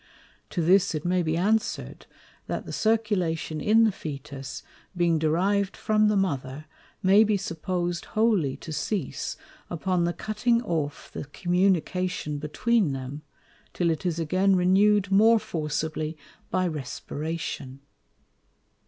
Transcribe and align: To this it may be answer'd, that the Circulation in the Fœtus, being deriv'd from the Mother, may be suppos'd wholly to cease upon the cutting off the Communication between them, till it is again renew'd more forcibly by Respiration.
To 0.49 0.63
this 0.63 0.95
it 0.95 1.05
may 1.05 1.21
be 1.21 1.37
answer'd, 1.37 2.07
that 2.47 2.65
the 2.65 2.73
Circulation 2.73 3.61
in 3.61 3.83
the 3.83 3.91
Fœtus, 3.91 4.63
being 4.97 5.19
deriv'd 5.19 5.77
from 5.77 6.07
the 6.07 6.17
Mother, 6.17 6.65
may 7.03 7.23
be 7.23 7.37
suppos'd 7.37 8.05
wholly 8.05 8.57
to 8.57 8.73
cease 8.73 9.37
upon 9.69 10.05
the 10.05 10.13
cutting 10.13 10.59
off 10.63 11.11
the 11.13 11.25
Communication 11.25 12.39
between 12.39 12.93
them, 12.93 13.21
till 13.73 13.91
it 13.91 14.03
is 14.03 14.17
again 14.17 14.55
renew'd 14.55 15.11
more 15.11 15.37
forcibly 15.37 16.17
by 16.49 16.65
Respiration. 16.67 17.81